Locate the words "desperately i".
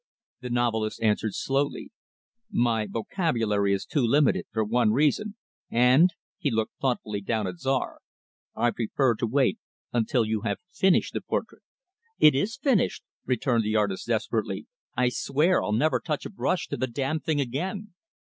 14.07-15.09